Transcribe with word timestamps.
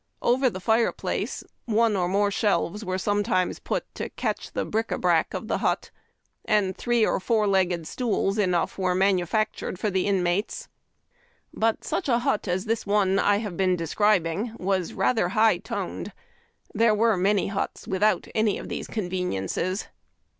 Over 0.23 0.49
the 0.49 0.59
fire 0.59 0.91
place 0.91 1.43
one 1.65 1.95
or 1.95 2.07
more 2.07 2.31
shelves 2.31 2.83
were 2.83 2.97
sometimes 2.97 3.59
put 3.59 3.85
to 3.93 4.09
catch 4.09 4.51
the 4.53 4.65
hric 4.65 4.87
d 4.89 4.95
hrac 4.95 5.35
of 5.35 5.47
the 5.47 5.59
hut; 5.59 5.91
and 6.43 6.75
three 6.75 7.05
or 7.05 7.19
four 7.19 7.45
legged 7.45 7.85
stools 7.85 8.39
enough 8.39 8.79
were 8.79 8.95
manufactured 8.95 9.77
for 9.77 9.91
the 9.91 10.07
inmates. 10.07 10.67
But 11.53 11.83
such 11.83 12.09
a 12.09 12.17
hut 12.17 12.47
as 12.47 12.65
this 12.65 12.83
one 12.87 13.19
I 13.19 13.37
have 13.45 13.55
been 13.55 13.75
describing 13.75 14.55
was 14.57 14.93
rather 14.95 15.29
high 15.37 15.59
toned. 15.59 16.13
There 16.73 16.95
were 16.95 17.15
many 17.15 17.49
huts 17.49 17.87
without 17.87 18.27
any 18.33 18.57
of 18.57 18.69
these 18.69 18.87
conveniences. 18.87 19.85